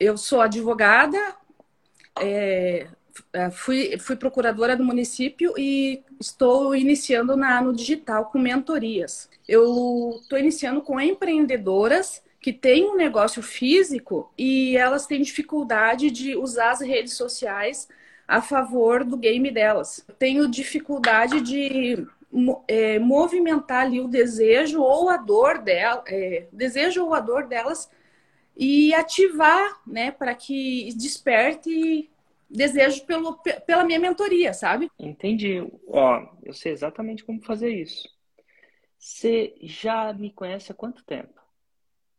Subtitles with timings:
[0.00, 1.18] eu sou advogada,
[2.18, 2.86] é,
[3.52, 9.28] fui, fui procuradora do município e estou iniciando na Ano Digital com mentorias.
[9.46, 16.34] Eu estou iniciando com empreendedoras que têm um negócio físico e elas têm dificuldade de
[16.34, 17.86] usar as redes sociais
[18.26, 20.02] a favor do game delas.
[20.18, 22.06] Tenho dificuldade de
[22.66, 27.90] é, movimentar ali o desejo ou a dor dela, é, desejo ou a dor delas
[28.56, 32.10] e ativar, né, para que desperte
[32.48, 34.90] desejo pelo, pela minha mentoria, sabe?
[34.98, 35.60] Entendi.
[35.86, 38.08] Ó, eu sei exatamente como fazer isso.
[38.98, 41.40] Você já me conhece há quanto tempo?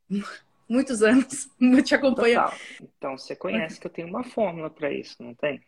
[0.68, 1.50] Muitos anos.
[1.60, 2.42] Eu te acompanho.
[2.42, 2.58] Total.
[2.82, 5.62] Então, você conhece que eu tenho uma fórmula para isso, não tem?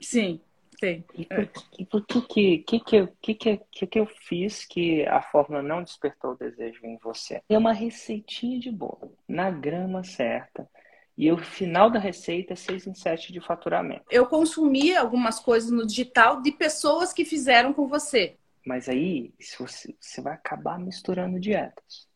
[0.00, 0.40] Sim,
[0.78, 1.04] tem.
[1.14, 5.04] E por, e por que, que, que, que, que, que, que, que eu fiz que
[5.06, 7.42] a fórmula não despertou o desejo em você?
[7.48, 10.68] É uma receitinha de bolo, na grama certa.
[11.16, 14.04] E o final da receita é 6 em 7 de faturamento.
[14.08, 18.36] Eu consumi algumas coisas no digital de pessoas que fizeram com você.
[18.64, 22.06] Mas aí você, você vai acabar misturando dietas.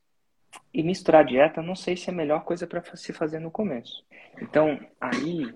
[0.72, 4.04] E misturar dieta, não sei se é a melhor coisa para se fazer no começo.
[4.40, 5.52] Então, aí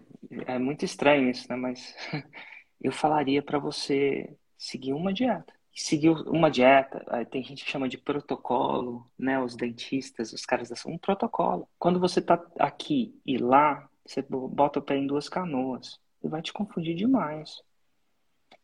[0.46, 1.56] é muito estranho isso, né?
[1.56, 1.94] Mas
[2.80, 5.55] eu falaria para você seguir uma dieta.
[5.74, 9.38] Seguir uma dieta, tem gente que chama de protocolo, né?
[9.38, 11.69] Os dentistas, os caras da um protocolo.
[11.78, 16.00] Quando você tá aqui e lá, você bota o pé em duas canoas.
[16.22, 17.62] E vai te confundir demais.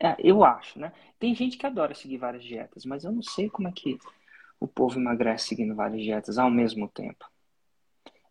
[0.01, 0.93] É, eu acho, né?
[1.19, 3.99] Tem gente que adora seguir várias dietas, mas eu não sei como é que
[4.59, 7.27] o povo emagrece seguindo várias dietas ao mesmo tempo.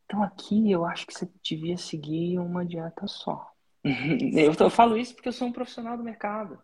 [0.06, 3.51] Então aqui eu acho que você devia seguir uma dieta só.
[4.34, 6.62] eu, eu, falo isso porque eu sou um profissional do mercado.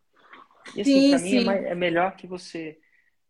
[0.75, 2.79] E assim, sim, pra mim é, mais, é melhor que você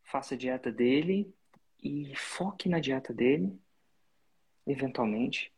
[0.04, 1.34] faça a dieta dele
[1.82, 3.58] e foque na dieta dele,
[4.66, 5.52] eventualmente,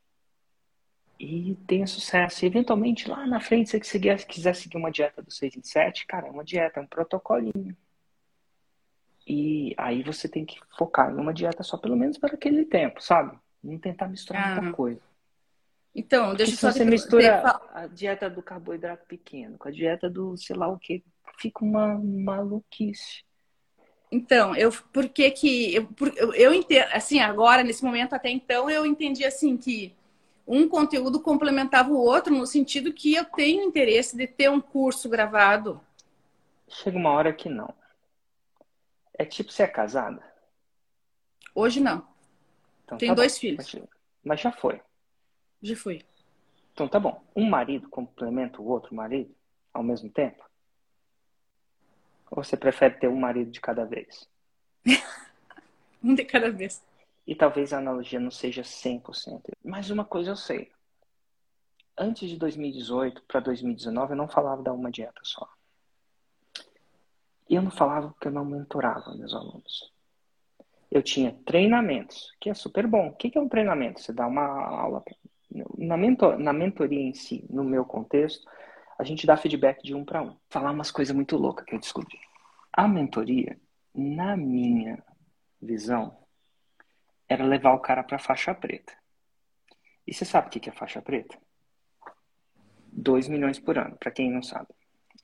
[1.19, 2.43] e tenha sucesso.
[2.43, 6.05] E, eventualmente, lá na frente, se você quiser seguir uma dieta do 6 em 7,
[6.05, 7.75] cara, é uma dieta, é um protocolinho.
[9.27, 13.01] E aí você tem que focar em uma dieta só, pelo menos para aquele tempo,
[13.01, 13.37] sabe?
[13.63, 14.61] Não tentar misturar ah.
[14.61, 15.01] muita coisa.
[15.99, 16.71] Então, deixa eu só...
[16.71, 21.03] Você mistura a dieta do carboidrato pequeno com a dieta do sei lá o que,
[21.37, 23.25] fica uma maluquice.
[24.09, 28.69] Então, eu por que que eu, eu, eu entendo, assim, agora nesse momento até então
[28.69, 29.93] eu entendi assim que
[30.47, 35.09] um conteúdo complementava o outro no sentido que eu tenho interesse de ter um curso
[35.09, 35.81] gravado.
[36.69, 37.73] Chega uma hora que não.
[39.17, 40.23] É tipo você é casada?
[41.53, 42.07] Hoje não.
[42.85, 43.39] Então, Tenho tá dois bom.
[43.41, 43.75] filhos.
[44.23, 44.81] Mas já foi.
[45.61, 46.03] Já fui.
[46.73, 47.21] Então tá bom.
[47.35, 49.35] Um marido complementa o outro marido
[49.73, 50.43] ao mesmo tempo?
[52.31, 54.29] Ou você prefere ter um marido de cada vez?
[56.03, 56.83] um de cada vez.
[57.25, 59.51] E talvez a analogia não seja 100%.
[59.63, 60.71] Mas uma coisa eu sei.
[61.97, 65.47] Antes de 2018 para 2019, eu não falava da uma dieta só.
[67.49, 69.91] E eu não falava porque eu não mentorava meus alunos.
[70.89, 73.09] Eu tinha treinamentos, que é super bom.
[73.09, 74.01] O que é um treinamento?
[74.01, 75.03] Você dá uma aula.
[75.77, 78.47] Na, mentor, na mentoria em si, no meu contexto,
[78.97, 80.35] a gente dá feedback de um para um.
[80.49, 82.19] Falar umas coisas muito loucas que eu descobri.
[82.71, 83.59] A mentoria,
[83.93, 85.03] na minha
[85.61, 86.17] visão,
[87.27, 88.93] era levar o cara para faixa preta.
[90.05, 91.37] E você sabe o que é faixa preta?
[92.91, 94.67] 2 milhões por ano, para quem não sabe.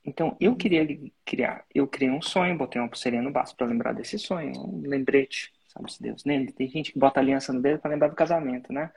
[0.04, 0.86] Então, eu queria
[1.24, 4.88] criar, eu criei um sonho, botei uma pulseirinha no baço para lembrar desse sonho, um
[4.88, 6.24] lembrete, sabe-se Deus.
[6.24, 6.46] Né?
[6.46, 8.92] Tem gente que bota aliança no dedo para lembrar do casamento, né?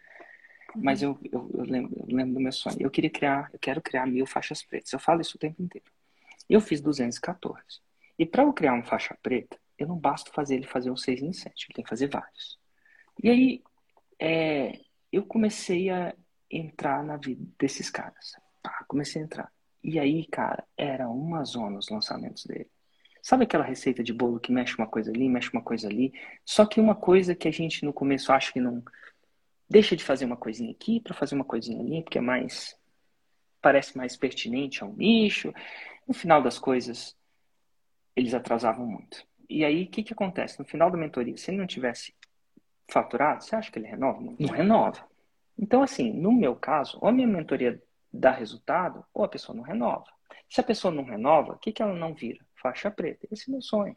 [0.75, 2.77] Mas eu, eu, eu, lembro, eu, lembro, do meu sonho.
[2.79, 4.91] Eu queria criar, eu quero criar mil faixas pretas.
[4.93, 5.85] Eu falo isso o tempo inteiro.
[6.49, 7.81] Eu fiz 214.
[8.17, 11.21] E para eu criar uma faixa preta, eu não basta fazer ele fazer um 6
[11.21, 12.59] em 7, ele tem que fazer vários.
[13.23, 13.63] E aí,
[14.19, 14.79] é,
[15.11, 16.13] eu comecei a
[16.51, 18.33] entrar na vida desses caras.
[18.61, 19.51] Pá, comecei a entrar.
[19.83, 22.69] E aí, cara, era uma zona os lançamentos dele.
[23.21, 26.13] Sabe aquela receita de bolo que mexe uma coisa ali, mexe uma coisa ali?
[26.45, 28.83] Só que uma coisa que a gente no começo acha que não.
[29.69, 32.77] Deixa de fazer uma coisinha aqui para fazer uma coisinha ali, porque é mais.
[33.61, 35.53] parece mais pertinente ao nicho.
[36.07, 37.15] No final das coisas,
[38.15, 39.23] eles atrasavam muito.
[39.47, 40.59] E aí, o que, que acontece?
[40.59, 42.15] No final da mentoria, se ele não tivesse
[42.87, 44.19] faturado, você acha que ele renova?
[44.19, 45.07] Não, não renova.
[45.57, 49.63] Então, assim, no meu caso, ou a minha mentoria dá resultado, ou a pessoa não
[49.63, 50.05] renova.
[50.49, 52.43] Se a pessoa não renova, o que, que ela não vira?
[52.55, 53.27] Faixa preta.
[53.31, 53.95] Esse é meu sonho.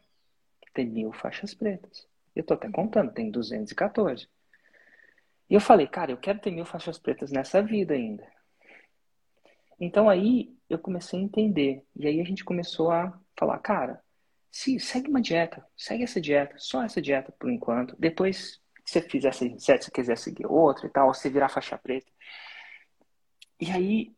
[0.73, 2.07] Tem mil faixas pretas.
[2.35, 4.27] Eu estou até contando, tem 214.
[5.53, 8.27] E eu falei, cara, eu quero ter mil faixas pretas nessa vida ainda.
[9.79, 11.85] Então aí eu comecei a entender.
[11.95, 14.03] E aí a gente começou a falar, cara,
[14.49, 17.95] se segue uma dieta, segue essa dieta, só essa dieta por enquanto.
[17.99, 21.49] Depois Se você fizer 6 em 7, se quiser seguir outro e tal, se virar
[21.49, 22.11] faixa preta.
[23.61, 24.11] E aí,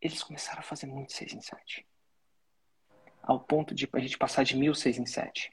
[0.00, 1.86] eles começaram a fazer muito 6 em 7.
[3.22, 5.52] Ao ponto de a gente passar de mil 6 em 7.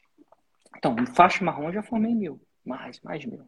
[0.76, 2.42] Então, faixa marrom eu já formei mil.
[2.66, 3.48] Mais, mais mil.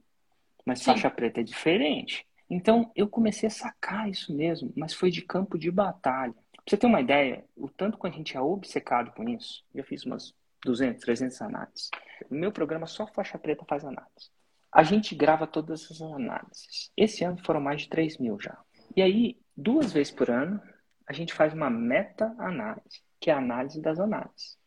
[0.65, 0.85] Mas Sim.
[0.85, 2.25] faixa preta é diferente.
[2.49, 6.33] Então, eu comecei a sacar isso mesmo, mas foi de campo de batalha.
[6.33, 9.83] Pra você ter uma ideia, o tanto que a gente é obcecado com isso, já
[9.83, 11.89] fiz umas 200, 300 análises.
[12.29, 14.29] O meu programa só faixa preta faz análise.
[14.71, 16.91] A gente grava todas essas análises.
[16.95, 18.57] Esse ano foram mais de 3 mil já.
[18.95, 20.61] E aí, duas vezes por ano,
[21.07, 24.57] a gente faz uma meta-análise, que é a análise das análises.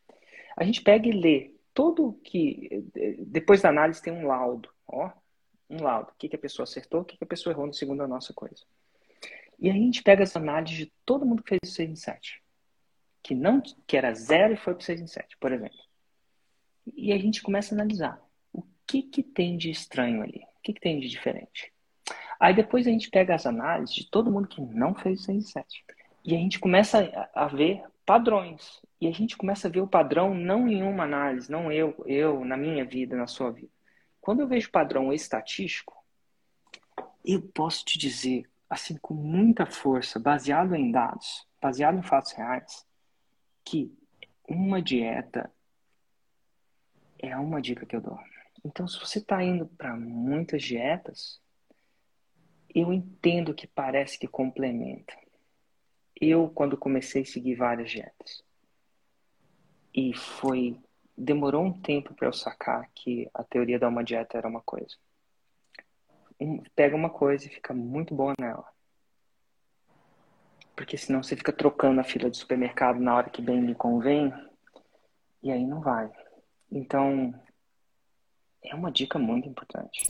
[0.57, 2.85] A gente pega e lê todo que.
[3.27, 4.69] Depois da análise tem um laudo.
[4.87, 5.11] Ó,
[5.75, 6.11] um laudo.
[6.11, 8.09] O que, que a pessoa acertou, o que, que a pessoa errou no segundo a
[8.09, 8.63] nossa coisa.
[9.59, 11.97] E aí a gente pega as análises de todo mundo que fez o 6 em
[11.97, 12.43] 7.
[13.23, 15.79] Que, não, que era zero e foi para o 6 em 7, por exemplo.
[16.95, 18.21] E a gente começa a analisar
[18.53, 21.73] o que, que tem de estranho ali, o que, que tem de diferente.
[22.39, 25.39] Aí depois a gente pega as análises de todo mundo que não fez o 6
[25.39, 25.85] em 7.
[26.25, 28.81] E a gente começa a ver padrões.
[29.01, 32.45] E a gente começa a ver o padrão não em uma análise, não eu, eu
[32.45, 33.74] na minha vida, na sua vida.
[34.25, 36.03] Quando eu vejo padrão estatístico,
[37.23, 42.87] eu posso te dizer, assim, com muita força, baseado em dados, baseado em fatos reais,
[43.63, 43.95] que
[44.49, 45.53] uma dieta
[47.19, 48.19] é uma dica que eu dou.
[48.65, 51.39] Então, se você está indo para muitas dietas,
[52.75, 55.15] eu entendo que parece que complementa.
[56.19, 58.43] Eu, quando comecei a seguir várias dietas,
[59.93, 60.81] e foi.
[61.17, 64.97] Demorou um tempo para eu sacar que a teoria da uma dieta era uma coisa.
[66.41, 68.67] Um, pega uma coisa e fica muito boa nela.
[70.75, 74.33] Porque senão você fica trocando a fila de supermercado na hora que bem lhe convém,
[75.43, 76.11] e aí não vai.
[76.71, 77.33] Então,
[78.63, 80.09] é uma dica muito importante.